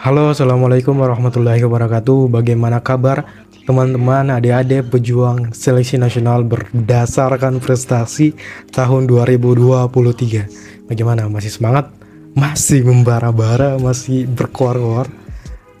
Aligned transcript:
Halo, 0.00 0.32
assalamualaikum 0.32 0.96
warahmatullahi 0.96 1.60
wabarakatuh. 1.66 2.32
Bagaimana 2.32 2.80
kabar 2.80 3.28
teman-teman, 3.68 4.32
adik-adik 4.32 4.88
pejuang 4.88 5.52
seleksi 5.52 6.00
nasional 6.00 6.46
berdasarkan 6.46 7.60
prestasi 7.60 8.32
tahun 8.72 9.10
2023? 9.10 10.88
Bagaimana? 10.88 11.28
Masih 11.28 11.52
semangat? 11.52 11.92
Masih 12.32 12.86
membara-bara? 12.86 13.76
Masih 13.76 14.24
berkuar-kuar? 14.24 15.10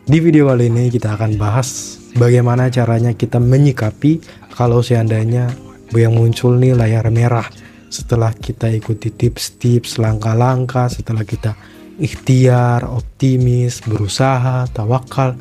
Di 0.04 0.20
video 0.20 0.52
kali 0.52 0.68
ini 0.68 0.92
kita 0.92 1.16
akan 1.16 1.40
bahas 1.40 1.96
bagaimana 2.18 2.68
caranya 2.68 3.16
kita 3.16 3.40
menyikapi 3.40 4.20
kalau 4.52 4.84
seandainya 4.84 5.48
yang 5.94 6.12
muncul 6.18 6.58
nih 6.58 6.76
layar 6.76 7.08
merah 7.08 7.46
setelah 7.92 8.32
kita 8.32 8.72
ikuti 8.72 9.12
tips-tips 9.12 10.00
langkah-langkah 10.00 10.88
setelah 10.88 11.28
kita 11.28 11.52
ikhtiar, 11.98 12.86
optimis, 12.86 13.82
berusaha, 13.84 14.68
tawakal. 14.72 15.36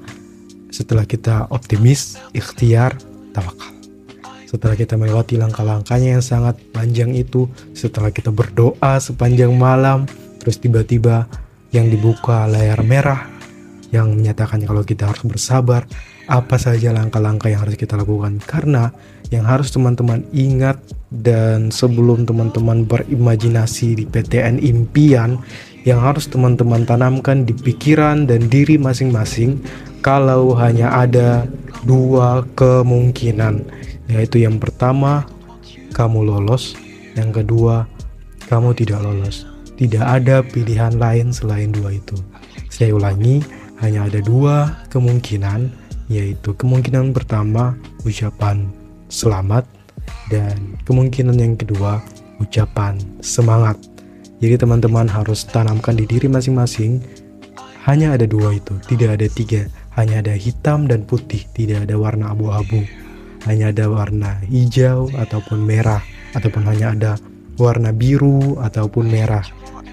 Setelah 0.72 1.04
kita 1.04 1.52
optimis, 1.52 2.18
ikhtiar, 2.32 2.96
tawakal. 3.36 3.72
Setelah 4.48 4.76
kita 4.76 5.00
melewati 5.00 5.40
langkah-langkahnya 5.40 6.20
yang 6.20 6.26
sangat 6.26 6.60
panjang 6.76 7.16
itu, 7.16 7.48
setelah 7.72 8.12
kita 8.12 8.36
berdoa 8.36 9.00
sepanjang 9.00 9.56
malam, 9.56 10.04
terus 10.44 10.60
tiba-tiba 10.60 11.24
yang 11.72 11.88
dibuka 11.88 12.52
layar 12.52 12.84
merah 12.84 13.32
yang 13.96 14.12
menyatakan 14.12 14.64
kalau 14.64 14.84
kita 14.84 15.08
harus 15.08 15.24
bersabar, 15.24 15.88
apa 16.28 16.56
saja 16.56 16.96
langkah-langkah 16.96 17.52
yang 17.52 17.64
harus 17.64 17.76
kita 17.76 18.00
lakukan. 18.00 18.40
Karena 18.44 18.92
yang 19.32 19.48
harus 19.48 19.72
teman-teman 19.72 20.24
ingat 20.32 20.80
dan 21.12 21.72
sebelum 21.72 22.24
teman-teman 22.24 22.88
berimajinasi 22.88 24.00
di 24.00 24.06
PTN 24.08 24.64
impian 24.64 25.40
yang 25.88 26.02
harus 26.02 26.30
teman-teman 26.30 26.86
tanamkan 26.86 27.46
di 27.46 27.54
pikiran 27.58 28.30
dan 28.30 28.46
diri 28.48 28.78
masing-masing 28.78 29.62
kalau 30.06 30.54
hanya 30.58 30.94
ada 30.94 31.46
dua 31.86 32.46
kemungkinan 32.54 33.66
yaitu 34.10 34.46
yang 34.46 34.62
pertama 34.62 35.26
kamu 35.94 36.26
lolos 36.26 36.78
yang 37.18 37.34
kedua 37.34 37.90
kamu 38.52 38.76
tidak 38.76 39.00
lolos. 39.00 39.48
Tidak 39.80 40.04
ada 40.04 40.44
pilihan 40.44 41.00
lain 41.00 41.32
selain 41.32 41.72
dua 41.72 41.96
itu. 41.96 42.20
Saya 42.68 42.92
ulangi 42.92 43.40
hanya 43.80 44.06
ada 44.06 44.20
dua 44.20 44.76
kemungkinan 44.92 45.72
yaitu 46.12 46.52
kemungkinan 46.60 47.16
pertama 47.16 47.74
ucapan 48.04 48.68
selamat 49.08 49.64
dan 50.28 50.76
kemungkinan 50.84 51.40
yang 51.40 51.56
kedua 51.56 52.04
ucapan 52.44 53.00
semangat 53.24 53.80
jadi 54.42 54.58
teman-teman 54.58 55.06
harus 55.06 55.46
tanamkan 55.46 55.94
di 55.94 56.10
diri 56.10 56.26
masing-masing 56.26 56.98
hanya 57.86 58.14
ada 58.14 58.30
dua 58.30 58.54
itu, 58.54 58.78
tidak 58.86 59.18
ada 59.18 59.26
tiga. 59.26 59.66
Hanya 59.98 60.22
ada 60.22 60.38
hitam 60.38 60.86
dan 60.86 61.02
putih, 61.02 61.42
tidak 61.58 61.90
ada 61.90 61.98
warna 61.98 62.30
abu-abu. 62.30 62.86
Hanya 63.50 63.74
ada 63.74 63.90
warna 63.90 64.38
hijau 64.46 65.10
ataupun 65.18 65.66
merah, 65.66 66.02
ataupun 66.38 66.62
hanya 66.70 66.94
ada 66.94 67.12
warna 67.58 67.90
biru 67.90 68.62
ataupun 68.62 69.10
merah. 69.10 69.42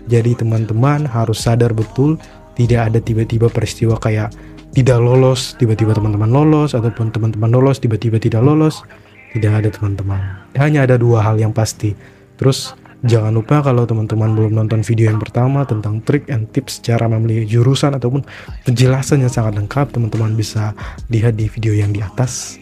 Jadi 0.04 0.36
teman-teman 0.36 1.08
harus 1.08 1.40
sadar 1.40 1.72
betul 1.72 2.20
tidak 2.60 2.92
ada 2.92 3.00
tiba-tiba 3.00 3.48
peristiwa 3.48 3.96
kayak 3.96 4.36
tidak 4.76 5.00
lolos, 5.00 5.56
tiba-tiba 5.56 5.96
teman-teman 5.96 6.28
lolos, 6.28 6.76
ataupun 6.76 7.08
teman-teman 7.08 7.48
lolos, 7.48 7.80
tiba-tiba 7.80 8.20
tidak 8.20 8.44
lolos. 8.44 8.84
Tidak 9.32 9.52
ada 9.52 9.68
teman-teman. 9.68 10.20
Hanya 10.56 10.88
ada 10.88 10.96
dua 10.96 11.20
hal 11.20 11.36
yang 11.36 11.52
pasti. 11.52 11.92
Terus 12.40 12.72
Jangan 13.06 13.30
lupa 13.30 13.62
kalau 13.62 13.86
teman-teman 13.86 14.34
belum 14.34 14.58
nonton 14.58 14.82
video 14.82 15.06
yang 15.14 15.22
pertama 15.22 15.62
tentang 15.62 16.02
trik 16.02 16.26
and 16.34 16.50
tips 16.50 16.82
cara 16.82 17.06
memilih 17.06 17.46
jurusan 17.46 17.94
ataupun 17.94 18.26
penjelasan 18.66 19.22
yang 19.22 19.30
sangat 19.30 19.54
lengkap, 19.54 19.94
teman-teman 19.94 20.34
bisa 20.34 20.74
lihat 21.06 21.38
di 21.38 21.46
video 21.46 21.78
yang 21.78 21.94
di 21.94 22.02
atas. 22.02 22.58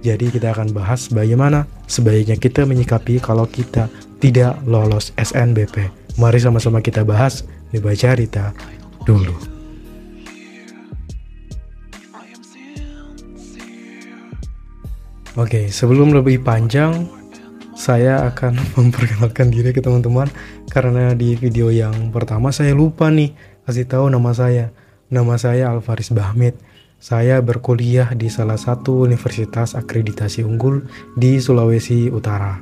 Jadi 0.00 0.32
kita 0.32 0.56
akan 0.56 0.72
bahas 0.72 1.12
bagaimana 1.12 1.68
sebaiknya 1.92 2.40
kita 2.40 2.64
menyikapi 2.64 3.20
kalau 3.20 3.44
kita 3.44 3.92
tidak 4.16 4.56
lolos 4.64 5.12
SNBP. 5.20 5.92
Mari 6.16 6.40
sama-sama 6.40 6.80
kita 6.80 7.04
bahas 7.04 7.44
di 7.68 7.76
Baca 7.76 8.16
Rita 8.16 8.56
dulu. 9.04 9.36
Oke, 15.36 15.68
sebelum 15.68 16.16
lebih 16.16 16.40
panjang, 16.40 17.12
saya 17.76 18.24
akan 18.24 18.56
memperkenalkan 18.80 19.52
diri 19.52 19.70
ke 19.70 19.84
teman-teman 19.84 20.26
karena 20.72 21.12
di 21.12 21.36
video 21.36 21.68
yang 21.68 22.10
pertama 22.10 22.48
saya 22.50 22.72
lupa 22.72 23.12
nih 23.12 23.36
kasih 23.68 23.84
tahu 23.86 24.08
nama 24.08 24.32
saya. 24.32 24.72
Nama 25.06 25.38
saya 25.38 25.70
Alvaris 25.70 26.10
Bahmid. 26.10 26.58
Saya 26.98 27.38
berkuliah 27.38 28.10
di 28.16 28.26
salah 28.26 28.58
satu 28.58 29.06
universitas 29.06 29.78
akreditasi 29.78 30.42
unggul 30.42 30.82
di 31.14 31.38
Sulawesi 31.38 32.10
Utara. 32.10 32.58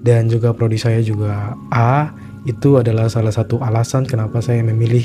Dan 0.00 0.32
juga 0.32 0.56
prodi 0.56 0.80
saya 0.80 1.04
juga 1.04 1.52
A. 1.68 2.14
Itu 2.48 2.80
adalah 2.80 3.12
salah 3.12 3.32
satu 3.32 3.60
alasan 3.60 4.08
kenapa 4.08 4.40
saya 4.40 4.64
memilih 4.64 5.04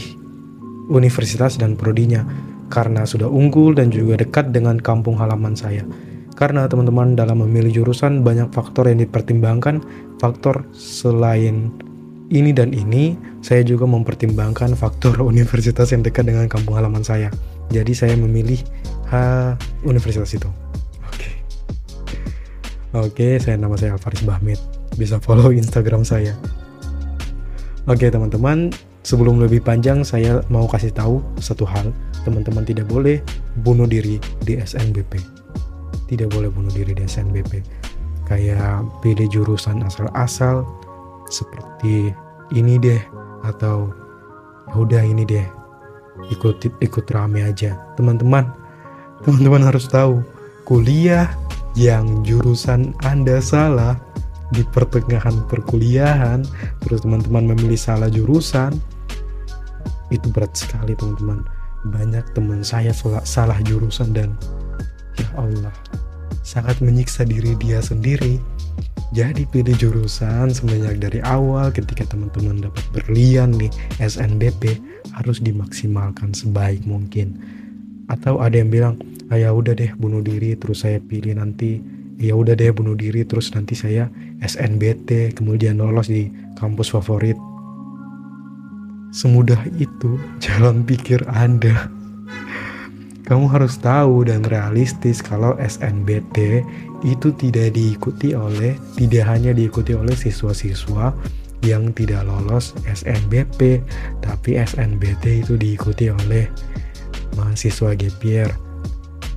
universitas 0.92 1.56
dan 1.60 1.76
prodinya 1.76 2.24
karena 2.68 3.04
sudah 3.04 3.28
unggul 3.28 3.76
dan 3.76 3.90
juga 3.92 4.20
dekat 4.20 4.52
dengan 4.52 4.80
kampung 4.80 5.18
halaman 5.20 5.56
saya. 5.58 5.84
Karena 6.40 6.72
teman-teman 6.72 7.20
dalam 7.20 7.44
memilih 7.44 7.84
jurusan 7.84 8.24
banyak 8.24 8.48
faktor 8.56 8.88
yang 8.88 9.04
dipertimbangkan, 9.04 9.84
faktor 10.24 10.64
selain 10.72 11.76
ini 12.32 12.56
dan 12.56 12.72
ini, 12.72 13.20
saya 13.44 13.60
juga 13.68 13.84
mempertimbangkan 13.84 14.72
faktor 14.80 15.20
universitas 15.36 15.92
yang 15.92 16.00
dekat 16.00 16.32
dengan 16.32 16.48
kampung 16.48 16.80
halaman 16.80 17.04
saya. 17.04 17.28
Jadi 17.76 17.92
saya 17.92 18.16
memilih 18.16 18.64
ha, 19.12 19.60
universitas 19.84 20.32
itu. 20.32 20.48
Oke. 21.04 21.12
Okay. 21.12 21.34
Oke, 22.96 23.12
okay, 23.12 23.34
saya 23.44 23.60
nama 23.60 23.76
saya 23.76 24.00
Alvaris 24.00 24.24
Bahmid. 24.24 24.60
Bisa 24.96 25.20
follow 25.20 25.52
Instagram 25.52 26.08
saya. 26.08 26.40
Oke, 27.84 28.08
okay, 28.08 28.10
teman-teman, 28.16 28.72
sebelum 29.04 29.44
lebih 29.44 29.60
panjang 29.60 30.08
saya 30.08 30.40
mau 30.48 30.72
kasih 30.72 30.96
tahu 30.96 31.20
satu 31.44 31.68
hal. 31.68 31.92
Teman-teman 32.24 32.64
tidak 32.64 32.88
boleh 32.88 33.20
bunuh 33.60 33.92
diri 33.92 34.24
di 34.48 34.56
SNBP 34.56 35.39
tidak 36.10 36.34
boleh 36.34 36.50
bunuh 36.50 36.74
diri 36.74 36.98
di 36.98 37.06
SNBP 37.06 37.62
kayak 38.26 38.86
pilih 39.02 39.30
jurusan 39.30 39.82
asal-asal 39.86 40.66
seperti 41.30 42.14
ini 42.54 42.82
deh 42.82 43.02
atau 43.46 43.90
ya 44.70 44.76
udah 44.78 45.02
ini 45.06 45.26
deh 45.26 45.46
ikut 46.30 46.62
ikut 46.82 47.06
rame 47.10 47.46
aja. 47.46 47.78
Teman-teman 47.98 48.50
teman-teman 49.26 49.66
harus 49.66 49.90
tahu 49.90 50.22
kuliah 50.66 51.30
yang 51.74 52.26
jurusan 52.26 52.94
anda 53.06 53.42
salah 53.42 53.98
di 54.50 54.66
pertengahan 54.66 55.46
perkuliahan 55.46 56.42
terus 56.82 57.06
teman-teman 57.06 57.54
memilih 57.54 57.78
salah 57.78 58.10
jurusan 58.10 58.74
itu 60.10 60.26
berat 60.34 60.54
sekali 60.54 60.94
teman-teman. 60.94 61.46
Banyak 61.90 62.36
teman 62.36 62.62
saya 62.62 62.92
salah 63.24 63.58
jurusan 63.64 64.12
dan 64.12 64.36
ya 65.16 65.30
Allah 65.40 65.89
sangat 66.50 66.82
menyiksa 66.82 67.30
diri 67.30 67.54
dia 67.62 67.78
sendiri. 67.78 68.42
Jadi 69.14 69.46
pilih 69.46 69.74
jurusan 69.78 70.50
sebanyak 70.50 71.02
dari 71.02 71.20
awal 71.22 71.70
ketika 71.70 72.10
teman-teman 72.10 72.66
dapat 72.66 72.86
berlian 72.94 73.54
nih 73.54 73.70
SNBP 74.02 74.82
harus 75.14 75.38
dimaksimalkan 75.42 76.34
sebaik 76.34 76.82
mungkin. 76.90 77.38
Atau 78.10 78.42
ada 78.42 78.58
yang 78.58 78.74
bilang 78.74 78.98
ah, 79.30 79.38
ya 79.38 79.54
udah 79.54 79.78
deh 79.78 79.94
bunuh 79.98 80.26
diri 80.26 80.58
terus 80.58 80.82
saya 80.82 80.98
pilih 80.98 81.38
nanti. 81.38 81.82
Ya 82.20 82.36
udah 82.36 82.52
deh 82.58 82.74
bunuh 82.74 82.98
diri 83.00 83.24
terus 83.24 83.54
nanti 83.54 83.78
saya 83.78 84.10
SNBT 84.42 85.38
kemudian 85.38 85.78
lolos 85.78 86.10
di 86.10 86.34
kampus 86.58 86.92
favorit. 86.92 87.38
Semudah 89.10 89.58
itu 89.82 90.22
jalan 90.38 90.86
pikir 90.86 91.26
Anda 91.32 91.90
kamu 93.30 93.46
harus 93.46 93.78
tahu 93.78 94.26
dan 94.26 94.42
realistis 94.50 95.22
kalau 95.22 95.54
SNBT 95.62 96.66
itu 97.06 97.30
tidak 97.38 97.78
diikuti 97.78 98.34
oleh 98.34 98.74
tidak 98.98 99.24
hanya 99.30 99.54
diikuti 99.54 99.94
oleh 99.94 100.18
siswa-siswa 100.18 101.14
yang 101.64 101.92
tidak 101.92 102.24
lolos 102.24 102.72
SNBP, 102.88 103.84
tapi 104.24 104.56
SNBT 104.56 105.44
itu 105.44 105.54
diikuti 105.60 106.08
oleh 106.08 106.48
mahasiswa 107.36 107.96
GPR, 107.96 108.52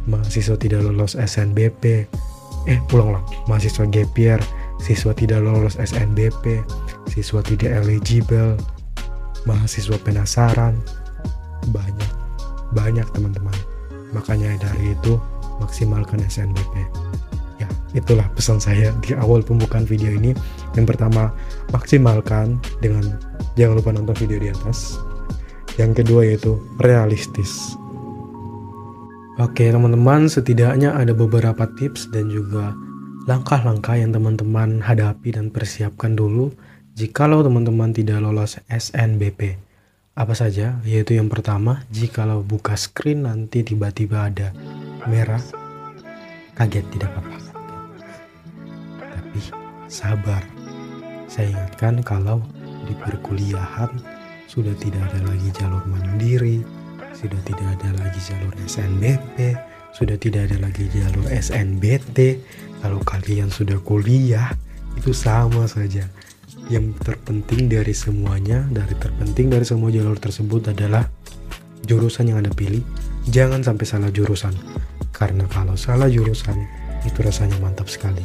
mahasiswa 0.06 0.54
tidak 0.54 0.86
lolos 0.86 1.18
SNBP, 1.18 2.06
eh 2.70 2.78
pulang 2.86 3.18
ulang. 3.18 3.26
Mahasiswa 3.50 3.86
GPR, 3.90 4.38
siswa 4.78 5.10
tidak 5.14 5.42
lolos 5.42 5.78
SNBP, 5.82 6.62
siswa 7.10 7.42
tidak 7.42 7.74
eligible, 7.82 8.54
mahasiswa 9.42 9.98
penasaran, 10.06 10.78
banyak, 11.74 12.10
banyak 12.70 13.06
teman-teman. 13.10 13.71
Makanya 14.12 14.56
dari 14.60 14.92
itu 14.92 15.16
maksimalkan 15.60 16.20
SNBP. 16.24 16.74
Ya, 17.60 17.68
itulah 17.96 18.28
pesan 18.32 18.58
saya 18.60 18.92
di 19.04 19.16
awal 19.16 19.44
pembukaan 19.44 19.88
video 19.88 20.12
ini. 20.12 20.36
Yang 20.76 20.96
pertama, 20.96 21.32
maksimalkan 21.72 22.60
dengan 22.80 23.16
jangan 23.56 23.74
lupa 23.80 23.90
nonton 23.92 24.16
video 24.16 24.38
di 24.40 24.48
atas. 24.52 24.96
Yang 25.80 26.04
kedua 26.04 26.28
yaitu 26.28 26.60
realistis. 26.84 27.76
Oke 29.40 29.72
teman-teman, 29.72 30.28
setidaknya 30.28 30.92
ada 30.92 31.16
beberapa 31.16 31.64
tips 31.80 32.12
dan 32.12 32.28
juga 32.28 32.76
langkah-langkah 33.24 33.96
yang 33.96 34.12
teman-teman 34.12 34.84
hadapi 34.84 35.32
dan 35.32 35.48
persiapkan 35.48 36.12
dulu 36.12 36.52
jikalau 36.92 37.40
teman-teman 37.40 37.96
tidak 37.96 38.20
lolos 38.20 38.60
SNBP. 38.68 39.71
Apa 40.12 40.36
saja? 40.36 40.76
Yaitu 40.84 41.16
yang 41.16 41.32
pertama, 41.32 41.88
jikalau 41.88 42.44
buka 42.44 42.76
screen 42.76 43.24
nanti 43.24 43.64
tiba-tiba 43.64 44.28
ada 44.28 44.52
merah, 45.08 45.40
kaget 46.52 46.84
tidak 46.92 47.16
apa-apa. 47.16 47.38
Tapi 49.00 49.40
sabar. 49.88 50.44
Saya 51.32 51.48
ingatkan 51.56 52.04
kalau 52.04 52.44
di 52.84 52.92
perkuliahan 52.92 53.88
sudah 54.52 54.76
tidak 54.76 55.00
ada 55.08 55.32
lagi 55.32 55.48
jalur 55.56 55.80
mandiri, 55.88 56.60
sudah 57.16 57.40
tidak 57.48 57.80
ada 57.80 58.04
lagi 58.04 58.20
jalur 58.20 58.52
SNBP, 58.68 59.56
sudah 59.96 60.20
tidak 60.20 60.52
ada 60.52 60.60
lagi 60.60 60.92
jalur 60.92 61.24
SNBT. 61.32 62.36
Kalau 62.84 63.00
kalian 63.00 63.48
sudah 63.48 63.80
kuliah, 63.80 64.52
itu 64.92 65.16
sama 65.16 65.64
saja. 65.64 66.04
Yang 66.72 67.04
terpenting 67.04 67.68
dari 67.68 67.92
semuanya, 67.92 68.64
dari 68.72 68.96
terpenting 68.96 69.52
dari 69.52 69.60
semua 69.60 69.92
jalur 69.92 70.16
tersebut 70.16 70.72
adalah 70.72 71.04
jurusan 71.84 72.32
yang 72.32 72.40
Anda 72.40 72.48
pilih. 72.56 72.80
Jangan 73.28 73.60
sampai 73.60 73.84
salah 73.84 74.08
jurusan. 74.08 74.56
Karena 75.12 75.44
kalau 75.52 75.76
salah 75.76 76.08
jurusan, 76.08 76.56
itu 77.04 77.20
rasanya 77.20 77.60
mantap 77.60 77.92
sekali. 77.92 78.24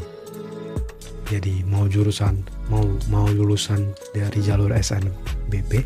Jadi 1.28 1.60
mau 1.68 1.92
jurusan, 1.92 2.40
mau 2.72 2.88
mau 3.12 3.28
lulusan 3.28 3.84
dari 4.16 4.40
jalur 4.40 4.72
SNBP, 4.72 5.84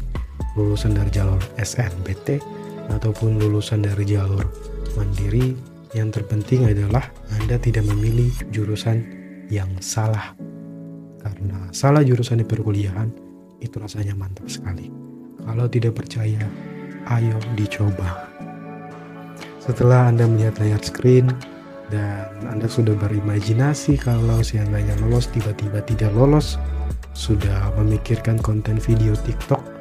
lulusan 0.54 0.94
dari 0.94 1.10
jalur 1.10 1.42
SNBT, 1.58 2.38
ataupun 2.94 3.42
lulusan 3.42 3.82
dari 3.82 4.06
jalur 4.06 4.46
mandiri 4.94 5.58
yang 5.98 6.14
terpenting 6.14 6.70
adalah 6.70 7.10
Anda 7.42 7.58
tidak 7.58 7.90
memilih 7.90 8.30
jurusan 8.54 9.02
yang 9.50 9.82
salah 9.82 10.38
karena 11.22 11.70
salah 11.70 12.02
jurusan 12.02 12.42
di 12.42 12.46
perkuliahan 12.46 13.10
itu 13.62 13.78
rasanya 13.78 14.18
mantap 14.18 14.50
sekali. 14.50 14.90
Kalau 15.42 15.70
tidak 15.70 16.02
percaya 16.02 16.42
ayo 17.18 17.38
dicoba. 17.54 18.30
Setelah 19.62 20.10
Anda 20.10 20.26
melihat 20.26 20.58
layar 20.58 20.82
screen 20.82 21.30
dan 21.94 22.26
Anda 22.50 22.66
sudah 22.66 22.98
berimajinasi 22.98 24.02
kalau 24.02 24.42
seandainya 24.42 24.98
lolos 25.06 25.30
tiba-tiba 25.30 25.86
tidak 25.86 26.10
lolos 26.18 26.58
sudah 27.14 27.70
memikirkan 27.78 28.42
konten 28.42 28.82
video 28.82 29.14
TikTok 29.14 29.72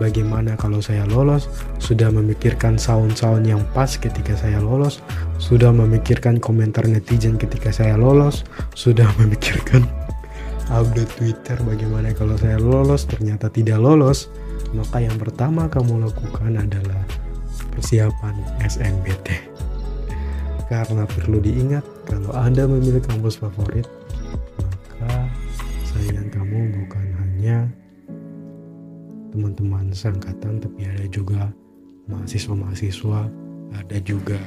bagaimana 0.00 0.56
kalau 0.56 0.80
saya 0.80 1.04
lolos, 1.04 1.46
sudah 1.76 2.08
memikirkan 2.08 2.80
sound-sound 2.80 3.44
yang 3.44 3.60
pas 3.76 4.00
ketika 4.00 4.32
saya 4.34 4.58
lolos, 4.58 5.04
sudah 5.36 5.70
memikirkan 5.70 6.40
komentar 6.40 6.88
netizen 6.88 7.36
ketika 7.36 7.68
saya 7.70 8.00
lolos, 8.00 8.42
sudah 8.72 9.06
memikirkan 9.20 9.84
update 10.70 11.10
Twitter 11.18 11.58
bagaimana 11.66 12.14
kalau 12.14 12.38
saya 12.38 12.56
lolos 12.56 13.04
ternyata 13.04 13.50
tidak 13.50 13.82
lolos, 13.82 14.30
maka 14.70 15.02
yang 15.02 15.18
pertama 15.18 15.66
kamu 15.66 16.06
lakukan 16.06 16.54
adalah 16.54 17.02
persiapan 17.74 18.34
SNBT. 18.62 19.50
Karena 20.70 21.02
perlu 21.02 21.42
diingat, 21.42 21.82
kalau 22.06 22.30
Anda 22.30 22.70
memilih 22.70 23.02
kampus 23.02 23.42
favorit, 23.42 23.90
maka 24.62 25.26
saingan 25.82 26.30
kamu 26.30 26.70
bukan 26.78 27.06
hanya 27.18 27.66
teman-teman 29.34 29.90
seangkatan 29.90 30.62
tapi 30.62 30.86
ada 30.86 31.06
juga 31.10 31.50
mahasiswa-mahasiswa 32.10 33.30
ada 33.78 33.98
juga 34.02 34.38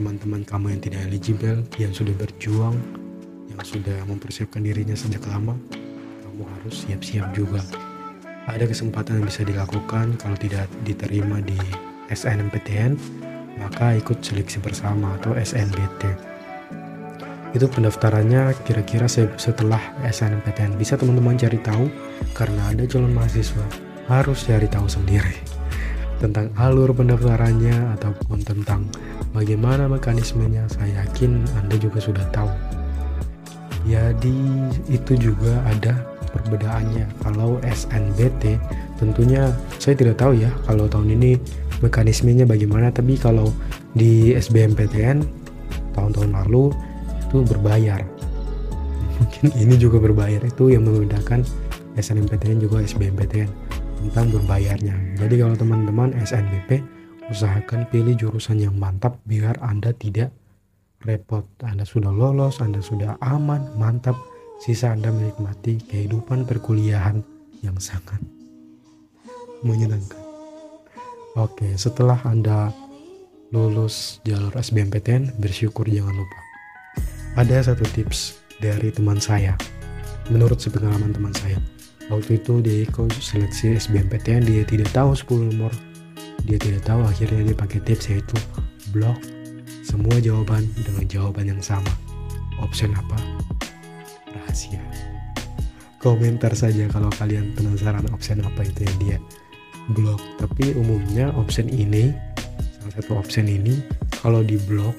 teman-teman 0.00 0.40
kamu 0.48 0.76
yang 0.76 0.80
tidak 0.80 1.00
eligible 1.08 1.60
yang 1.76 1.92
sudah 1.92 2.16
berjuang 2.16 2.76
yang 3.52 3.60
sudah 3.60 3.98
mempersiapkan 4.08 4.64
dirinya 4.64 4.96
sejak 4.96 5.28
lama 5.28 5.52
kamu 6.24 6.42
harus 6.48 6.88
siap-siap 6.88 7.36
juga. 7.36 7.60
Ada 8.48 8.64
kesempatan 8.64 9.20
yang 9.20 9.26
bisa 9.28 9.44
dilakukan 9.44 10.16
kalau 10.16 10.34
tidak 10.40 10.66
diterima 10.82 11.38
di 11.44 11.60
SNMPTN 12.08 12.96
maka 13.60 13.94
ikut 13.94 14.24
seleksi 14.24 14.58
bersama 14.64 15.14
atau 15.20 15.36
SNBT 15.36 16.32
itu 17.52 17.68
pendaftarannya 17.68 18.56
kira-kira 18.64 19.04
setelah 19.36 19.80
SNMPTN 20.08 20.80
bisa 20.80 20.96
teman-teman 20.96 21.36
cari 21.36 21.60
tahu 21.60 21.84
karena 22.32 22.72
ada 22.72 22.88
calon 22.88 23.12
mahasiswa 23.12 23.64
harus 24.08 24.48
cari 24.48 24.64
tahu 24.72 24.88
sendiri 24.88 25.36
tentang 26.16 26.48
alur 26.56 26.96
pendaftarannya 26.96 27.92
ataupun 28.00 28.40
tentang 28.40 28.88
bagaimana 29.36 29.90
mekanismenya. 29.90 30.64
Saya 30.70 31.04
yakin 31.04 31.44
Anda 31.60 31.76
juga 31.76 32.00
sudah 32.00 32.24
tahu 32.32 32.48
jadi 33.86 34.36
itu 34.86 35.12
juga 35.18 35.62
ada 35.66 35.98
perbedaannya. 36.32 37.06
Kalau 37.22 37.60
SNBT 37.62 38.56
tentunya 38.96 39.52
saya 39.76 39.94
tidak 39.98 40.18
tahu 40.18 40.38
ya 40.38 40.48
kalau 40.64 40.88
tahun 40.88 41.18
ini 41.18 41.36
mekanismenya 41.82 42.46
bagaimana 42.46 42.94
tapi 42.94 43.18
kalau 43.18 43.50
di 43.92 44.32
SBMPTN 44.32 45.22
tahun-tahun 45.92 46.30
lalu 46.32 46.72
itu 47.28 47.36
berbayar. 47.44 48.00
Mungkin 49.18 49.46
ini 49.58 49.74
juga 49.76 50.00
berbayar 50.00 50.42
itu 50.42 50.72
yang 50.72 50.88
membedakan 50.88 51.44
SNMPTN 51.98 52.62
juga 52.64 52.80
SBMPTN 52.80 53.50
tentang 54.02 54.26
berbayarnya. 54.34 55.20
Jadi 55.20 55.34
kalau 55.38 55.54
teman-teman 55.54 56.16
SNBP 56.16 56.82
usahakan 57.30 57.86
pilih 57.92 58.18
jurusan 58.18 58.58
yang 58.58 58.74
mantap 58.74 59.20
biar 59.28 59.54
anda 59.62 59.94
tidak 59.94 60.34
repot 61.02 61.44
anda 61.66 61.82
sudah 61.82 62.10
lolos 62.14 62.62
anda 62.62 62.78
sudah 62.78 63.18
aman 63.22 63.74
mantap. 63.78 64.14
Sisa 64.62 64.94
anda 64.94 65.10
menikmati 65.10 65.82
kehidupan 65.90 66.46
perkuliahan 66.46 67.18
yang 67.66 67.74
sangat 67.82 68.22
menyenangkan. 69.66 70.22
Oke 71.34 71.74
setelah 71.74 72.22
anda 72.22 72.70
lulus 73.50 74.22
jalur 74.22 74.54
SBMPTN 74.54 75.42
bersyukur 75.42 75.90
jangan 75.90 76.14
lupa. 76.14 76.40
Ada 77.34 77.74
satu 77.74 77.82
tips 77.90 78.38
dari 78.62 78.94
teman 78.94 79.18
saya. 79.18 79.58
Menurut 80.30 80.62
sepengalaman 80.62 81.10
teman 81.10 81.34
saya 81.34 81.58
waktu 82.06 82.38
itu 82.38 82.62
dia 82.62 82.86
ikut 82.86 83.10
seleksi 83.18 83.74
SBMPTN 83.82 84.46
dia 84.46 84.62
tidak 84.62 84.94
tahu 84.94 85.10
10 85.18 85.50
nomor. 85.50 85.74
Dia 86.46 86.58
tidak 86.58 86.86
tahu 86.86 87.02
akhirnya 87.02 87.50
dia 87.50 87.56
pakai 87.58 87.82
tips 87.82 88.14
yaitu 88.14 88.38
blok 88.94 89.41
semua 89.82 90.22
jawaban 90.22 90.62
dengan 90.78 91.04
jawaban 91.10 91.50
yang 91.50 91.62
sama. 91.62 91.90
Option 92.62 92.94
apa? 92.94 93.18
Rahasia. 94.30 94.80
Komentar 95.98 96.54
saja 96.54 96.86
kalau 96.86 97.10
kalian 97.18 97.50
penasaran 97.58 98.06
option 98.14 98.42
apa 98.46 98.62
itu 98.62 98.86
yang 98.86 98.96
dia. 99.02 99.18
Blok 99.90 100.22
tapi 100.38 100.70
umumnya 100.78 101.34
option 101.34 101.66
ini 101.66 102.14
salah 102.78 102.92
satu 103.02 103.12
option 103.18 103.50
ini 103.50 103.82
kalau 104.22 104.46
di 104.46 104.54
blok 104.70 104.94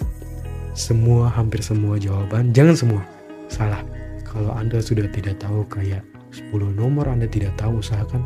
semua 0.75 1.32
hampir 1.32 1.63
semua 1.63 1.96
jawaban 1.96 2.52
jangan 2.52 2.75
semua 2.75 3.02
salah. 3.48 3.80
Kalau 4.28 4.52
anda 4.52 4.84
sudah 4.84 5.08
tidak 5.13 5.40
tahu 5.40 5.63
kayak 5.72 6.04
10 6.34 6.52
nomor 6.74 7.06
anda 7.08 7.30
tidak 7.30 7.54
tahu 7.56 7.80
usahakan 7.80 8.25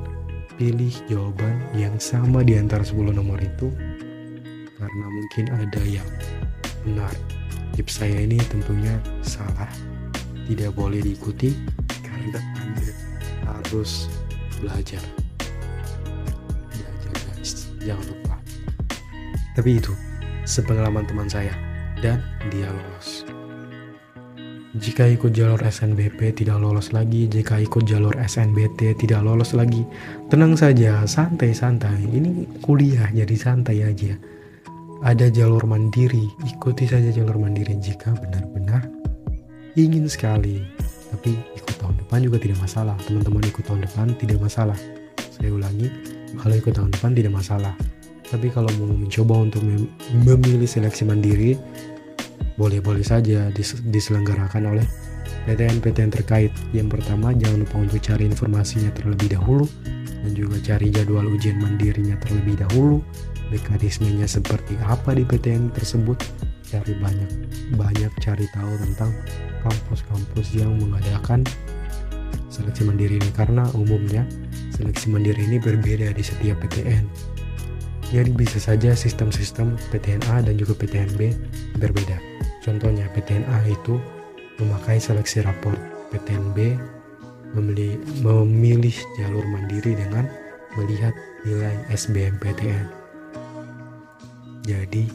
pilih 0.58 0.96
jawaban 1.06 1.62
yang 1.78 1.94
sama 2.02 2.42
di 2.42 2.58
antara 2.58 2.82
10 2.82 3.14
nomor 3.14 3.38
itu 3.38 3.70
karena 4.78 5.06
mungkin 5.10 5.46
ada 5.54 5.82
yang 5.84 6.08
benar 6.88 7.12
tips 7.76 8.00
saya 8.00 8.24
ini 8.24 8.40
tentunya 8.48 8.96
salah 9.20 9.68
tidak 10.48 10.72
boleh 10.72 11.04
diikuti 11.04 11.52
karena 12.00 12.40
anda 12.64 12.92
harus 13.44 14.08
belajar 14.64 15.04
belajar 16.72 17.14
guys 17.36 17.68
jangan 17.84 18.06
lupa 18.08 18.36
tapi 19.52 19.84
itu 19.84 19.92
sepengalaman 20.48 21.04
teman 21.04 21.28
saya 21.28 21.52
dan 22.00 22.22
dia 22.54 22.70
lolos. 22.70 23.26
Jika 24.78 25.10
ikut 25.10 25.34
jalur 25.34 25.58
SNBP 25.58 26.38
tidak 26.38 26.62
lolos 26.62 26.94
lagi, 26.94 27.26
jika 27.26 27.58
ikut 27.58 27.82
jalur 27.82 28.14
SNBT 28.14 28.94
tidak 29.02 29.26
lolos 29.26 29.58
lagi, 29.58 29.82
tenang 30.30 30.54
saja, 30.54 31.02
santai-santai. 31.10 32.06
Ini 32.06 32.62
kuliah 32.62 33.10
jadi 33.10 33.34
santai 33.34 33.82
aja. 33.82 34.14
Ada 35.06 35.30
jalur 35.30 35.64
mandiri, 35.70 36.26
ikuti 36.46 36.90
saja 36.90 37.14
jalur 37.14 37.38
mandiri 37.38 37.78
jika 37.78 38.14
benar-benar 38.18 38.86
ingin 39.78 40.10
sekali. 40.10 40.64
Tapi 41.14 41.38
ikut 41.56 41.76
tahun 41.80 41.96
depan 42.02 42.26
juga 42.26 42.38
tidak 42.42 42.60
masalah. 42.62 42.98
Teman-teman 43.06 43.44
ikut 43.46 43.64
tahun 43.64 43.86
depan 43.86 44.08
tidak 44.18 44.40
masalah. 44.42 44.78
Saya 45.34 45.54
ulangi, 45.54 45.88
kalau 46.42 46.56
ikut 46.58 46.74
tahun 46.74 46.90
depan 46.92 47.12
tidak 47.14 47.34
masalah 47.38 47.78
tapi 48.28 48.52
kalau 48.52 48.68
mau 48.80 48.92
mencoba 48.92 49.40
untuk 49.40 49.64
memilih 50.12 50.68
seleksi 50.68 51.08
mandiri, 51.08 51.56
boleh-boleh 52.60 53.04
saja 53.04 53.48
dis 53.56 53.80
diselenggarakan 53.88 54.76
oleh 54.76 54.86
PTN-PTN 55.48 56.12
terkait. 56.12 56.52
Yang 56.76 57.00
pertama, 57.00 57.32
jangan 57.32 57.64
lupa 57.64 57.76
untuk 57.80 58.04
cari 58.04 58.28
informasinya 58.28 58.92
terlebih 58.92 59.32
dahulu 59.32 59.64
dan 60.28 60.32
juga 60.36 60.60
cari 60.60 60.92
jadwal 60.92 61.24
ujian 61.32 61.56
mandirinya 61.64 62.20
terlebih 62.20 62.60
dahulu. 62.60 63.00
Mekanismenya 63.54 64.28
seperti 64.28 64.76
apa 64.84 65.16
di 65.16 65.24
PTN 65.24 65.72
tersebut? 65.72 66.20
Cari 66.68 66.94
banyak 67.00 67.32
banyak 67.80 68.12
cari 68.20 68.46
tahu 68.52 68.74
tentang 68.84 69.12
kampus-kampus 69.64 70.52
yang 70.56 70.76
mengadakan 70.76 71.48
seleksi 72.52 72.84
mandiri 72.84 73.20
ini 73.20 73.32
karena 73.32 73.64
umumnya 73.72 74.28
seleksi 74.76 75.12
mandiri 75.12 75.48
ini 75.48 75.58
berbeda 75.62 76.12
di 76.12 76.24
setiap 76.24 76.60
PTN 76.64 77.08
jadi 78.08 78.32
bisa 78.32 78.56
saja 78.56 78.96
sistem-sistem 78.96 79.76
PTNA 79.92 80.48
dan 80.48 80.56
juga 80.56 80.72
PTNB 80.80 81.36
berbeda. 81.76 82.16
Contohnya 82.64 83.12
PTNA 83.12 83.68
itu 83.68 84.00
memakai 84.64 84.96
seleksi 84.96 85.44
rapor 85.44 85.76
PTNB 86.16 86.80
memilih, 87.52 88.00
memilih 88.24 88.96
jalur 89.20 89.44
mandiri 89.44 89.92
dengan 90.00 90.24
melihat 90.80 91.12
nilai 91.44 91.76
SBMPTN. 91.92 93.07
Jadi, 94.68 95.08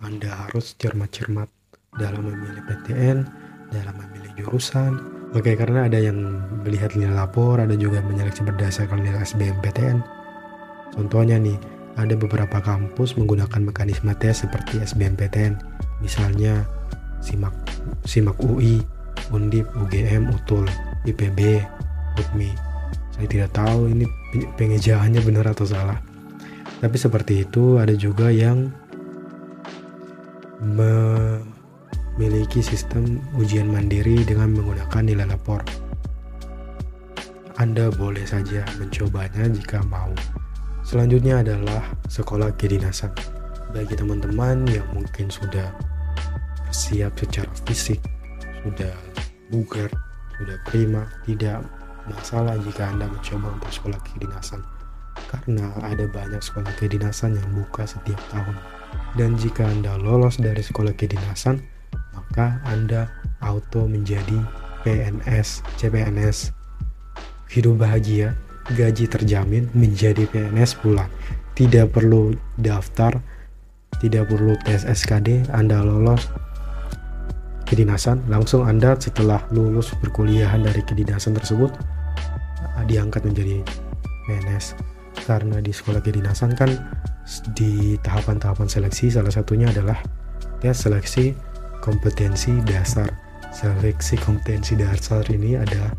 Anda 0.00 0.32
harus 0.48 0.72
cermat-cermat 0.80 1.52
dalam 2.00 2.24
memilih 2.24 2.64
PTN, 2.64 3.28
dalam 3.76 3.94
memilih 4.00 4.32
jurusan. 4.40 4.96
Oke, 5.36 5.52
karena 5.52 5.84
ada 5.84 6.00
yang 6.00 6.16
melihat 6.64 6.96
nilai 6.96 7.12
lapor, 7.12 7.60
ada 7.60 7.76
juga 7.76 8.00
menyeleksi 8.00 8.40
berdasarkan 8.40 9.04
nilai 9.04 9.20
SBMPTN. 9.20 10.00
Contohnya 10.96 11.36
nih, 11.36 11.60
ada 12.00 12.16
beberapa 12.16 12.56
kampus 12.64 13.20
menggunakan 13.20 13.60
mekanisme 13.60 14.16
tes 14.16 14.48
seperti 14.48 14.80
SBMPTN, 14.80 15.60
misalnya 16.00 16.64
SIMAK, 17.20 17.52
SIMAK 18.08 18.40
UI, 18.48 18.80
Undip, 19.28 19.68
UGM, 19.76 20.32
UTUL, 20.32 20.64
IPB, 21.04 21.60
UPMI. 22.16 22.50
Saya 23.12 23.28
tidak 23.28 23.52
tahu 23.52 23.92
ini 23.92 24.08
pengejaannya 24.56 25.20
benar 25.20 25.52
atau 25.52 25.68
salah. 25.68 26.00
Tapi 26.80 26.96
seperti 26.96 27.44
itu 27.44 27.76
ada 27.76 27.92
juga 27.92 28.32
yang 28.32 28.72
memiliki 30.60 32.64
sistem 32.64 33.20
ujian 33.36 33.68
mandiri 33.68 34.24
dengan 34.24 34.56
menggunakan 34.56 35.04
nilai 35.04 35.28
lapor. 35.28 35.60
Anda 37.60 37.92
boleh 37.92 38.24
saja 38.24 38.64
mencobanya 38.80 39.44
jika 39.52 39.84
mau. 39.92 40.08
Selanjutnya 40.80 41.44
adalah 41.44 41.84
sekolah 42.08 42.56
kedinasan. 42.56 43.12
Bagi 43.76 44.00
teman-teman 44.00 44.64
yang 44.64 44.88
mungkin 44.96 45.28
sudah 45.28 45.68
siap 46.72 47.12
secara 47.20 47.52
fisik, 47.68 48.00
sudah 48.64 48.96
bugar, 49.52 49.92
sudah 50.40 50.56
prima, 50.64 51.04
tidak 51.28 51.60
masalah 52.08 52.56
jika 52.64 52.88
Anda 52.88 53.04
mencoba 53.06 53.60
untuk 53.60 53.68
sekolah 53.68 54.00
kedinasan. 54.08 54.79
Karena 55.30 55.70
ada 55.86 56.10
banyak 56.10 56.42
sekolah 56.42 56.74
kedinasan 56.74 57.38
yang 57.38 57.48
buka 57.54 57.86
setiap 57.86 58.18
tahun. 58.34 58.58
Dan 59.14 59.38
jika 59.38 59.62
Anda 59.62 59.94
lolos 59.94 60.42
dari 60.42 60.58
sekolah 60.58 60.90
kedinasan, 60.98 61.62
maka 62.10 62.58
Anda 62.66 63.06
auto 63.38 63.86
menjadi 63.86 64.42
PNS, 64.82 65.62
CPNS. 65.78 66.50
Hidup 67.54 67.78
bahagia, 67.78 68.34
gaji 68.74 69.06
terjamin 69.06 69.70
menjadi 69.70 70.26
PNS 70.26 70.82
pula. 70.82 71.06
Tidak 71.54 71.94
perlu 71.94 72.34
daftar, 72.58 73.22
tidak 74.02 74.26
perlu 74.26 74.58
tes 74.66 74.82
SKD, 74.82 75.50
Anda 75.54 75.86
lolos 75.86 76.26
kedinasan, 77.70 78.26
langsung 78.26 78.66
Anda 78.66 78.98
setelah 78.98 79.46
lulus 79.54 79.94
perkuliahan 80.02 80.66
dari 80.66 80.82
kedinasan 80.82 81.38
tersebut 81.38 81.70
diangkat 82.90 83.22
menjadi 83.22 83.62
PNS. 84.26 84.74
Karena 85.30 85.62
di 85.62 85.70
sekolah 85.70 86.02
kedinasan 86.02 86.58
kan 86.58 86.74
di 87.54 87.94
tahapan-tahapan 88.02 88.66
seleksi 88.66 89.14
salah 89.14 89.30
satunya 89.30 89.70
adalah 89.70 90.02
tes 90.58 90.74
seleksi 90.74 91.38
kompetensi 91.78 92.50
dasar. 92.66 93.06
Seleksi 93.54 94.18
kompetensi 94.18 94.74
dasar 94.74 95.22
ini 95.30 95.54
ada 95.54 95.94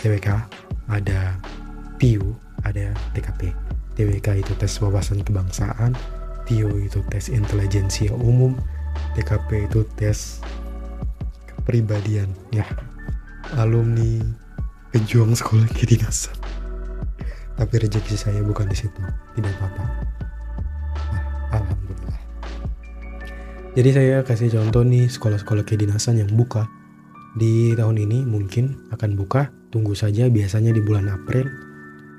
TWK, 0.00 0.28
ada 0.88 1.36
PIU, 2.00 2.32
ada 2.64 2.96
TKP. 3.12 3.52
TWK 3.92 4.40
itu 4.40 4.56
tes 4.56 4.72
wawasan 4.80 5.20
kebangsaan, 5.20 5.92
PIU 6.48 6.80
itu 6.80 7.04
tes 7.12 7.28
intelijensia 7.28 8.16
umum, 8.16 8.56
TKP 9.12 9.68
itu 9.68 9.84
tes 10.00 10.40
kepribadian 11.44 12.32
ya 12.56 12.64
alumni 13.60 14.24
pejuang 14.96 15.36
sekolah 15.36 15.68
kedinasan 15.76 16.37
tapi 17.58 17.74
rezeki 17.82 18.14
saya 18.14 18.40
bukan 18.46 18.70
di 18.70 18.76
situ. 18.78 19.02
Tidak 19.34 19.52
apa-apa. 19.58 19.84
Nah, 21.10 21.24
alhamdulillah. 21.58 22.20
Jadi 23.74 23.90
saya 23.90 24.16
kasih 24.22 24.54
contoh 24.54 24.86
nih 24.86 25.10
sekolah-sekolah 25.10 25.66
kedinasan 25.66 26.22
yang 26.22 26.30
buka. 26.32 26.70
Di 27.34 27.74
tahun 27.74 27.98
ini 27.98 28.22
mungkin 28.22 28.88
akan 28.94 29.18
buka. 29.18 29.50
Tunggu 29.74 29.92
saja 29.92 30.30
biasanya 30.30 30.70
di 30.70 30.80
bulan 30.80 31.10
April. 31.10 31.50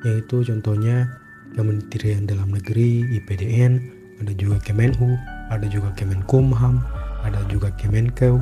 Yaitu 0.03 0.43
contohnya 0.43 1.08
Kementerian 1.58 2.29
Dalam 2.29 2.53
Negeri, 2.53 3.08
IPDN, 3.19 3.81
ada 4.22 4.31
juga 4.36 4.62
Kemenhu, 4.62 5.17
ada 5.50 5.65
juga 5.65 5.89
Kemenkumham, 5.98 6.84
ada 7.25 7.41
juga 7.50 7.74
Kemenkeu, 7.75 8.39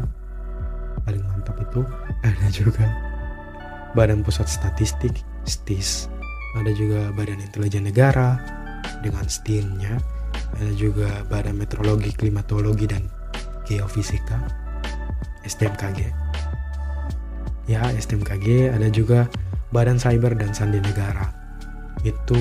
paling 1.08 1.24
mantap 1.24 1.56
itu 1.64 1.82
ada 2.22 2.48
juga 2.52 2.86
Badan 3.96 4.22
Pusat 4.22 4.48
Statistik 4.52 5.14
STIS, 5.48 6.12
ada 6.62 6.72
juga 6.74 7.10
Badan 7.14 7.42
Intelijen 7.42 7.86
Negara 7.86 8.42
dengan 9.06 9.26
STIN-nya, 9.30 9.98
ada 10.58 10.72
juga 10.74 11.24
Badan 11.30 11.58
Meteorologi, 11.58 12.14
Klimatologi 12.14 12.86
dan 12.90 13.06
Geofisika 13.68 14.42
STMKG. 15.48 16.12
Ya, 17.68 17.84
STMKG 17.96 18.72
ada 18.72 18.88
juga 18.88 19.28
Badan 19.76 20.00
Cyber 20.00 20.36
dan 20.40 20.56
Sandi 20.56 20.80
Negara. 20.80 21.28
Itu 22.08 22.40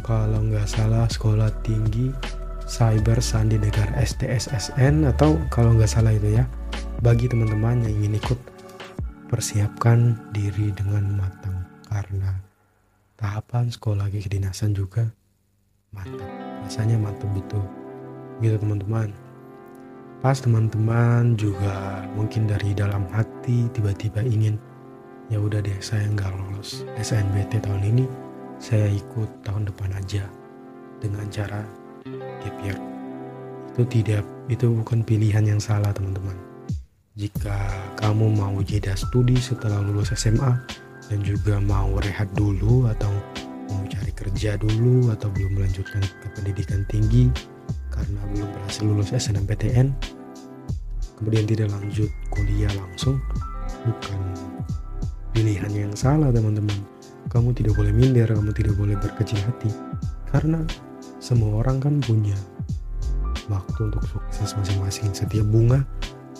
kalau 0.00 0.40
nggak 0.46 0.64
salah 0.64 1.04
sekolah 1.10 1.52
tinggi 1.60 2.08
Cyber 2.66 3.22
Sandi 3.22 3.60
Negara 3.60 3.94
STSSN 4.00 5.06
atau 5.06 5.38
kalau 5.52 5.76
nggak 5.76 5.90
salah 5.90 6.10
itu 6.10 6.34
ya 6.40 6.44
bagi 7.04 7.28
teman-teman 7.30 7.84
yang 7.84 7.94
ingin 8.02 8.18
ikut 8.18 8.40
persiapkan 9.28 10.16
diri 10.32 10.72
dengan 10.72 11.04
matang 11.18 11.66
karena 11.86 12.45
tahapan 13.16 13.72
sekolah 13.72 14.12
kedinasan 14.12 14.76
juga 14.76 15.08
mantap 15.92 16.28
rasanya 16.64 17.00
mantap 17.00 17.28
betul 17.32 17.64
gitu 18.44 18.56
teman-teman. 18.60 19.10
Pas 20.20 20.36
teman-teman 20.36 21.36
juga 21.36 22.04
mungkin 22.16 22.48
dari 22.48 22.72
dalam 22.76 23.04
hati 23.12 23.68
tiba-tiba 23.72 24.24
ingin 24.24 24.60
ya 25.32 25.40
udah 25.40 25.60
deh 25.60 25.76
saya 25.80 26.08
nggak 26.12 26.32
lolos 26.36 26.84
SNBT 27.00 27.64
tahun 27.64 27.82
ini 27.84 28.04
saya 28.56 28.88
ikut 28.88 29.28
tahun 29.44 29.68
depan 29.68 29.92
aja 29.96 30.24
dengan 31.00 31.28
cara 31.28 31.60
gap 32.40 32.80
itu 33.76 33.82
tidak 34.00 34.24
itu 34.48 34.72
bukan 34.72 35.04
pilihan 35.04 35.44
yang 35.44 35.60
salah 35.60 35.92
teman-teman. 35.92 36.32
Jika 37.16 37.56
kamu 37.96 38.32
mau 38.32 38.56
jeda 38.64 38.92
studi 38.96 39.36
setelah 39.36 39.80
lulus 39.84 40.12
SMA 40.16 40.52
dan 41.06 41.22
juga 41.22 41.62
mau 41.62 41.98
rehat 42.02 42.30
dulu 42.34 42.90
atau 42.90 43.10
mau 43.70 43.82
cari 43.86 44.12
kerja 44.14 44.58
dulu 44.58 45.10
atau 45.10 45.30
belum 45.30 45.58
melanjutkan 45.58 46.02
ke 46.02 46.26
pendidikan 46.34 46.82
tinggi 46.90 47.30
karena 47.90 48.20
belum 48.34 48.48
berhasil 48.52 48.82
lulus 48.86 49.14
SNMPTN 49.14 49.90
kemudian 51.16 51.46
tidak 51.48 51.72
lanjut 51.72 52.10
kuliah 52.30 52.70
langsung 52.76 53.16
bukan 53.86 54.20
pilihan 55.36 55.68
yang 55.68 55.92
salah 55.92 56.32
teman-teman. 56.32 56.80
Kamu 57.28 57.52
tidak 57.52 57.76
boleh 57.76 57.92
minder 57.92 58.24
kamu 58.30 58.56
tidak 58.56 58.74
boleh 58.80 58.96
berkecil 58.96 59.36
hati 59.44 59.68
karena 60.32 60.64
semua 61.20 61.60
orang 61.60 61.76
kan 61.82 62.00
punya 62.00 62.36
waktu 63.52 63.92
untuk 63.92 64.00
sukses 64.08 64.56
masing-masing. 64.56 65.12
Setiap 65.12 65.44
bunga 65.44 65.84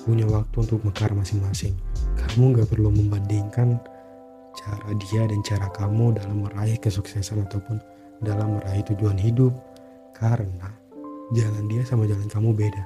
punya 0.08 0.24
waktu 0.30 0.56
untuk 0.62 0.80
mekar 0.86 1.12
masing-masing. 1.12 1.74
Kamu 2.16 2.56
gak 2.56 2.70
perlu 2.70 2.88
membandingkan 2.88 3.76
cara 4.66 4.90
dia 4.98 5.22
dan 5.30 5.40
cara 5.46 5.70
kamu 5.70 6.18
dalam 6.18 6.42
meraih 6.42 6.74
kesuksesan 6.82 7.46
ataupun 7.46 7.78
dalam 8.18 8.58
meraih 8.58 8.82
tujuan 8.90 9.14
hidup. 9.14 9.54
Karena 10.10 10.74
jalan 11.30 11.70
dia 11.70 11.86
sama 11.86 12.10
jalan 12.10 12.26
kamu 12.26 12.50
beda. 12.50 12.82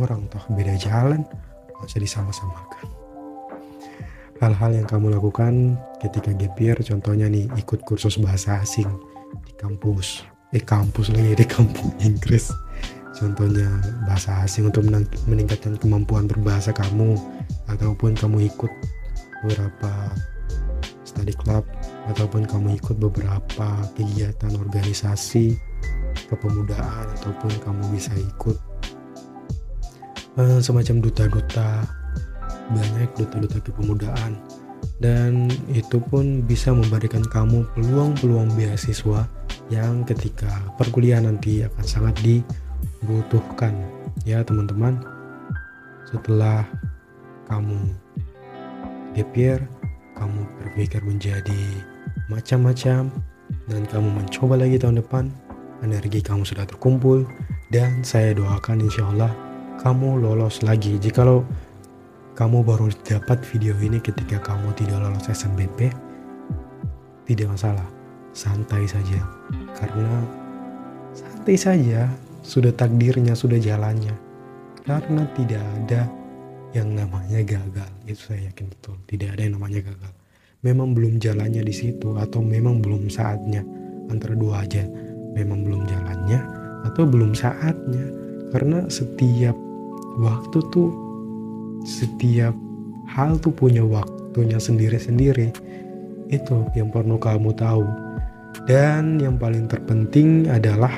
Orang 0.00 0.24
toh 0.32 0.42
beda 0.56 0.80
jalan 0.80 1.20
masa 1.76 1.96
disama-samakan 2.00 3.00
hal-hal 4.40 4.72
yang 4.72 4.88
kamu 4.88 5.12
lakukan 5.12 5.76
ketika 6.00 6.32
gap 6.32 6.56
year 6.56 6.76
contohnya 6.80 7.28
nih 7.28 7.46
ikut 7.60 7.84
kursus 7.84 8.16
bahasa 8.16 8.58
asing 8.64 8.88
di 9.44 9.52
kampus. 9.60 10.24
Eh 10.50 10.64
kampus 10.64 11.12
lagi 11.12 11.36
di 11.36 11.46
kampung 11.46 11.92
Inggris. 12.02 12.50
Contohnya 13.14 13.68
bahasa 14.08 14.40
asing 14.42 14.72
untuk 14.72 14.88
meningkatkan 15.28 15.76
kemampuan 15.76 16.24
berbahasa 16.24 16.72
kamu 16.72 17.20
ataupun 17.68 18.16
kamu 18.16 18.48
ikut 18.48 18.72
beberapa 19.44 19.92
study 21.10 21.34
club 21.34 21.66
ataupun 22.06 22.46
kamu 22.46 22.78
ikut 22.78 22.96
beberapa 23.02 23.68
kegiatan 23.98 24.54
organisasi 24.54 25.58
kepemudaan 26.30 27.06
ataupun 27.18 27.50
kamu 27.66 27.82
bisa 27.90 28.14
ikut 28.14 28.56
uh, 30.38 30.58
semacam 30.62 31.02
duta-duta 31.02 31.82
banyak 32.70 33.10
duta-duta 33.18 33.58
kepemudaan. 33.58 34.38
Dan 35.00 35.48
itu 35.72 35.96
pun 35.96 36.44
bisa 36.44 36.76
memberikan 36.76 37.24
kamu 37.24 37.64
peluang-peluang 37.72 38.52
beasiswa 38.52 39.24
yang 39.72 40.04
ketika 40.04 40.50
perkuliahan 40.76 41.24
nanti 41.24 41.64
akan 41.64 41.84
sangat 41.84 42.14
dibutuhkan. 42.20 43.72
Ya 44.28 44.44
teman-teman 44.44 45.00
setelah 46.04 46.68
kamu 47.48 47.80
gap 49.16 49.34
kamu 50.20 50.44
berpikir 50.60 51.00
menjadi 51.00 51.62
macam-macam 52.28 53.08
dan 53.66 53.82
kamu 53.88 54.08
mencoba 54.20 54.60
lagi 54.60 54.76
tahun 54.76 55.00
depan 55.00 55.32
energi 55.80 56.20
kamu 56.20 56.44
sudah 56.44 56.68
terkumpul 56.68 57.24
dan 57.72 58.04
saya 58.04 58.36
doakan 58.36 58.84
insya 58.84 59.08
Allah 59.08 59.32
kamu 59.80 60.20
lolos 60.20 60.60
lagi 60.60 61.00
jikalau 61.00 61.40
kamu 62.40 62.64
baru 62.64 62.88
dapat 63.04 63.44
video 63.52 63.76
ini 63.84 64.00
ketika 64.00 64.40
kamu 64.40 64.72
tidak 64.72 64.96
lolos 65.04 65.28
SNBP, 65.28 65.92
tidak 67.28 67.52
masalah, 67.52 67.84
santai 68.32 68.88
saja. 68.88 69.20
Karena 69.76 70.24
santai 71.12 71.60
saja, 71.60 72.08
sudah 72.40 72.72
takdirnya, 72.72 73.36
sudah 73.36 73.60
jalannya. 73.60 74.16
Karena 74.88 75.28
tidak 75.36 75.60
ada 75.60 76.08
yang 76.70 76.94
namanya 76.94 77.42
gagal, 77.42 77.90
itu 78.06 78.30
saya 78.30 78.46
yakin 78.50 78.70
betul. 78.70 78.94
Tidak 79.10 79.34
ada 79.34 79.42
yang 79.42 79.58
namanya 79.58 79.82
gagal. 79.82 80.12
Memang 80.62 80.94
belum 80.94 81.18
jalannya 81.18 81.66
di 81.66 81.74
situ 81.74 82.14
atau 82.14 82.44
memang 82.44 82.78
belum 82.78 83.10
saatnya. 83.10 83.64
Antara 84.12 84.38
dua 84.38 84.62
aja, 84.62 84.86
memang 85.34 85.66
belum 85.66 85.88
jalannya 85.88 86.38
atau 86.86 87.02
belum 87.08 87.34
saatnya. 87.34 88.06
Karena 88.54 88.86
setiap 88.86 89.56
waktu 90.20 90.58
tuh 90.70 90.90
setiap 91.86 92.54
hal 93.10 93.40
tuh 93.42 93.50
punya 93.50 93.82
waktunya 93.82 94.60
sendiri-sendiri. 94.60 95.50
Itu 96.30 96.70
yang 96.78 96.94
perlu 96.94 97.18
kamu 97.18 97.50
tahu. 97.58 97.86
Dan 98.70 99.18
yang 99.18 99.40
paling 99.40 99.66
terpenting 99.66 100.46
adalah 100.46 100.92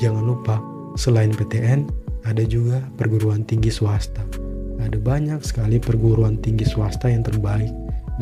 jangan 0.00 0.24
lupa 0.26 0.58
selain 0.98 1.30
PTN 1.30 1.86
ada 2.26 2.42
juga 2.42 2.82
perguruan 2.98 3.46
tinggi 3.46 3.70
swasta. 3.70 4.47
Ada 4.78 4.98
banyak 4.98 5.42
sekali 5.42 5.82
perguruan 5.82 6.38
tinggi 6.38 6.62
swasta 6.62 7.10
yang 7.10 7.26
terbaik 7.26 7.70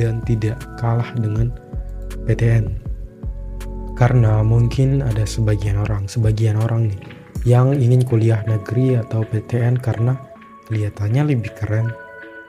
dan 0.01 0.25
tidak 0.25 0.57
kalah 0.81 1.09
dengan 1.21 1.53
PTN. 2.25 2.73
Karena 3.97 4.45
mungkin 4.45 5.01
ada 5.01 5.25
sebagian 5.25 5.81
orang, 5.81 6.05
sebagian 6.05 6.61
orang 6.61 6.93
nih 6.93 7.01
yang 7.49 7.73
ingin 7.73 8.05
kuliah 8.05 8.45
negeri 8.45 9.01
atau 9.01 9.25
PTN 9.25 9.81
karena 9.81 10.17
kelihatannya 10.69 11.33
lebih 11.33 11.53
keren. 11.57 11.89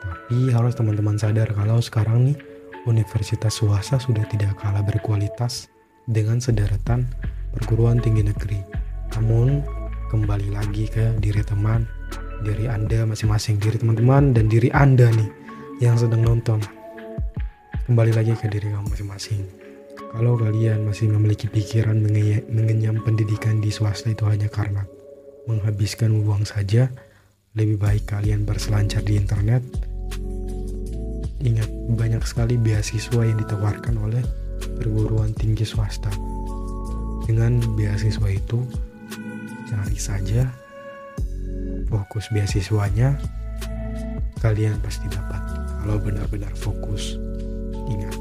Tapi 0.03 0.51
harus 0.51 0.75
teman-teman 0.75 1.15
sadar 1.15 1.51
kalau 1.55 1.79
sekarang 1.79 2.31
nih 2.31 2.37
universitas 2.87 3.59
swasta 3.59 3.99
sudah 3.99 4.23
tidak 4.27 4.55
kalah 4.59 4.83
berkualitas 4.83 5.67
dengan 6.07 6.39
sederetan 6.39 7.07
perguruan 7.55 7.99
tinggi 7.99 8.27
negeri. 8.27 8.59
Namun 9.15 9.63
kembali 10.11 10.51
lagi 10.51 10.87
ke 10.87 11.15
diri 11.19 11.43
teman, 11.43 11.87
diri 12.45 12.69
Anda 12.69 13.07
masing-masing, 13.07 13.57
diri 13.57 13.81
teman-teman 13.81 14.35
dan 14.35 14.45
diri 14.51 14.69
Anda 14.73 15.09
nih 15.09 15.29
yang 15.81 15.97
sedang 15.97 16.25
nonton. 16.25 16.61
Kembali 17.87 18.11
lagi 18.13 18.35
ke 18.35 18.51
diri 18.51 18.69
kamu 18.69 18.91
masing-masing. 18.91 19.41
Kalau 20.11 20.39
kalian 20.39 20.87
masih 20.87 21.11
memiliki 21.11 21.47
pikiran 21.47 21.97
mengenyam 22.47 22.99
pendidikan 23.03 23.59
di 23.59 23.69
swasta 23.71 24.11
itu 24.11 24.23
hanya 24.27 24.47
karena 24.47 24.83
menghabiskan 25.47 26.11
uang 26.23 26.43
saja, 26.43 26.91
lebih 27.55 27.79
baik 27.79 28.09
kalian 28.11 28.43
berselancar 28.43 29.03
di 29.03 29.15
internet. 29.15 29.63
Ingat, 31.43 31.69
banyak 31.95 32.23
sekali 32.27 32.59
beasiswa 32.59 33.21
yang 33.23 33.39
ditawarkan 33.39 33.95
oleh 33.99 34.23
perguruan 34.81 35.31
tinggi 35.37 35.63
swasta. 35.63 36.11
Dengan 37.23 37.59
beasiswa 37.75 38.27
itu, 38.31 38.63
cari 39.67 39.99
saja 39.99 40.66
fokus 41.87 42.29
beasiswanya, 42.29 43.17
kalian 44.43 44.77
pasti 44.83 45.07
dapat. 45.09 45.41
Kalau 45.83 45.97
benar-benar 46.03 46.51
fokus, 46.53 47.15
ingat. 47.87 48.15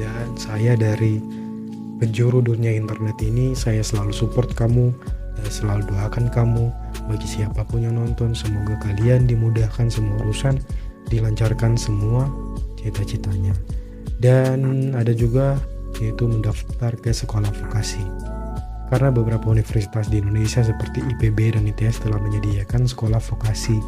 Dan 0.00 0.32
saya 0.40 0.72
dari 0.74 1.20
penjuru 2.00 2.40
dunia 2.40 2.72
internet 2.72 3.20
ini, 3.20 3.52
saya 3.52 3.84
selalu 3.84 4.16
support 4.16 4.56
kamu, 4.56 4.90
dan 5.36 5.48
selalu 5.48 5.84
doakan 5.92 6.32
kamu 6.32 6.72
bagi 7.08 7.28
siapa 7.28 7.64
pun 7.68 7.84
yang 7.84 8.00
nonton, 8.00 8.32
semoga 8.32 8.80
kalian 8.80 9.28
dimudahkan 9.28 9.92
semua 9.92 10.16
urusan, 10.24 10.56
dilancarkan 11.12 11.76
semua 11.76 12.28
cita-citanya. 12.80 13.52
Dan 14.20 14.92
ada 14.96 15.12
juga 15.12 15.60
yaitu 16.00 16.24
mendaftar 16.24 16.96
ke 16.96 17.12
sekolah 17.12 17.50
vokasi. 17.52 18.00
Karena 18.90 19.14
beberapa 19.14 19.46
universitas 19.46 20.10
di 20.10 20.18
Indonesia 20.18 20.66
seperti 20.66 20.98
IPB 21.14 21.54
dan 21.54 21.70
ITS 21.70 22.02
telah 22.02 22.18
menyediakan 22.18 22.90
sekolah 22.90 23.22
vokasi. 23.22 23.78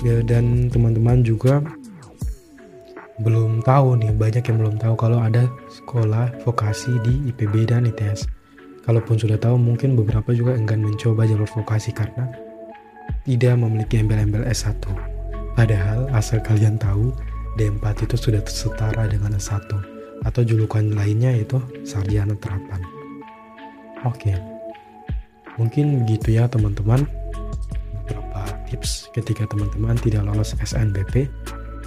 Ya, 0.00 0.24
dan 0.24 0.72
teman-teman 0.72 1.20
juga 1.22 1.60
belum 3.20 3.60
tahu 3.62 4.00
nih, 4.00 4.16
banyak 4.16 4.42
yang 4.48 4.58
belum 4.64 4.76
tahu 4.80 4.94
kalau 4.96 5.20
ada 5.20 5.46
sekolah 5.68 6.32
vokasi 6.42 6.96
di 7.04 7.30
IPB 7.30 7.68
dan 7.68 7.84
ITS. 7.84 8.26
Kalaupun 8.82 9.14
sudah 9.20 9.38
tahu, 9.38 9.60
mungkin 9.60 9.94
beberapa 9.94 10.34
juga 10.34 10.58
enggan 10.58 10.82
mencoba 10.82 11.22
jalur 11.28 11.46
vokasi 11.46 11.94
karena 11.94 12.26
tidak 13.22 13.54
memiliki 13.60 14.02
embel-embel 14.02 14.42
S1. 14.48 14.82
Padahal 15.54 16.08
asal 16.16 16.42
kalian 16.42 16.80
tahu, 16.80 17.14
D4 17.60 18.08
itu 18.08 18.16
sudah 18.16 18.42
setara 18.48 19.06
dengan 19.06 19.36
S1 19.36 19.68
atau 20.24 20.42
julukan 20.42 20.82
lainnya 20.96 21.30
itu 21.36 21.60
sarjana 21.84 22.34
terapan. 22.40 23.01
Oke. 24.02 24.34
Mungkin 25.60 26.02
begitu 26.02 26.34
ya 26.34 26.50
teman-teman. 26.50 27.06
Beberapa 28.02 28.42
tips 28.66 29.12
ketika 29.14 29.46
teman-teman 29.46 29.94
tidak 30.00 30.26
lolos 30.26 30.58
SNBP. 30.58 31.30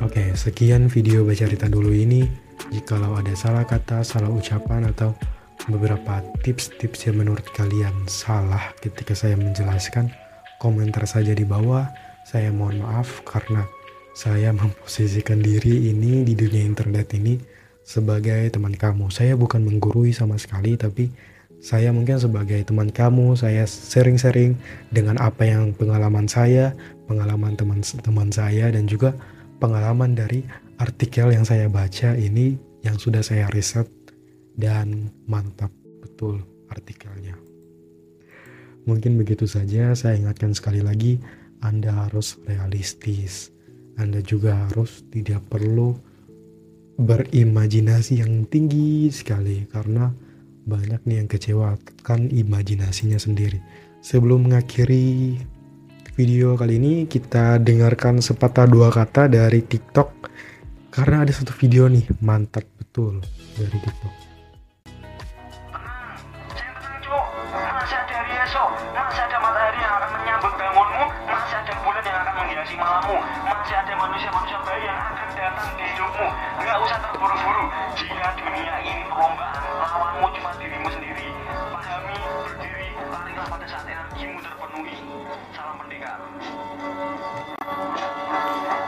Oke, 0.03 0.35
sekian 0.35 0.87
video 0.91 1.23
baca 1.27 1.47
cerita 1.47 1.67
dulu 1.67 1.91
ini. 1.91 2.27
Jikalau 2.71 3.19
ada 3.19 3.31
salah 3.35 3.67
kata, 3.67 4.03
salah 4.03 4.31
ucapan 4.31 4.87
atau 4.91 5.11
beberapa 5.67 6.21
tips-tips 6.43 7.09
yang 7.09 7.23
menurut 7.23 7.45
kalian 7.55 7.93
salah 8.05 8.75
ketika 8.79 9.17
saya 9.17 9.35
menjelaskan, 9.39 10.11
komentar 10.59 11.03
saja 11.07 11.35
di 11.35 11.43
bawah. 11.43 11.87
Saya 12.25 12.49
mohon 12.49 12.81
maaf 12.81 13.21
karena 13.27 13.67
saya 14.15 14.55
memposisikan 14.59 15.43
diri 15.43 15.91
ini 15.91 16.23
di 16.23 16.33
dunia 16.33 16.63
internet 16.63 17.11
ini 17.15 17.35
sebagai 17.83 18.51
teman 18.55 18.73
kamu. 18.73 19.11
Saya 19.11 19.35
bukan 19.35 19.61
menggurui 19.67 20.15
sama 20.15 20.39
sekali, 20.39 20.79
tapi 20.79 21.11
saya 21.63 21.89
mungkin 21.89 22.21
sebagai 22.21 22.61
teman 22.65 22.93
kamu, 22.93 23.33
saya 23.39 23.65
sering-sering 23.65 24.55
dengan 24.93 25.17
apa 25.17 25.47
yang 25.47 25.73
pengalaman 25.73 26.29
saya, 26.29 26.77
pengalaman 27.09 27.57
teman-teman 27.57 28.29
saya, 28.29 28.69
dan 28.69 28.85
juga 28.85 29.17
pengalaman 29.57 30.13
dari 30.13 30.45
artikel 30.77 31.31
yang 31.31 31.47
saya 31.47 31.71
baca 31.71 32.13
ini 32.13 32.59
yang 32.85 32.99
sudah 32.99 33.25
saya 33.25 33.49
riset 33.49 33.87
dan 34.55 35.09
mantap 35.25 35.73
betul 36.03 36.43
artikelnya. 36.69 37.33
Mungkin 38.85 39.17
begitu 39.17 39.49
saja, 39.49 39.97
saya 39.97 40.21
ingatkan 40.21 40.53
sekali 40.53 40.85
lagi, 40.85 41.17
Anda 41.65 42.05
harus 42.05 42.37
realistis. 42.45 43.49
Anda 43.97 44.21
juga 44.21 44.69
harus 44.69 45.01
tidak 45.09 45.41
perlu 45.49 45.97
berimajinasi 47.01 48.21
yang 48.21 48.45
tinggi 48.47 49.09
sekali 49.09 49.65
karena 49.67 50.13
banyak 50.65 51.01
nih 51.05 51.21
yang 51.21 51.29
kecewakan 51.29 52.33
imajinasinya 52.33 53.21
sendiri. 53.21 53.61
Sebelum 54.01 54.49
mengakhiri 54.49 55.37
video 56.17 56.57
kali 56.57 56.81
ini, 56.81 56.93
kita 57.05 57.61
dengarkan 57.61 58.19
sepatah 58.19 58.65
dua 58.65 58.89
kata 58.89 59.29
dari 59.29 59.61
TikTok 59.61 60.09
karena 60.89 61.21
ada 61.21 61.31
satu 61.33 61.53
video 61.53 61.85
nih 61.85 62.05
mantap 62.25 62.65
betul 62.81 63.21
dari 63.55 63.77
TikTok. 63.77 64.24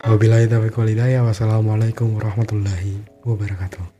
Wabillahi 0.08 0.48
taufiq 0.48 0.72
walhidayah. 0.80 1.20
Wassalamualaikum 1.28 2.16
warahmatullahi 2.16 3.04
wabarakatuh. 3.28 3.97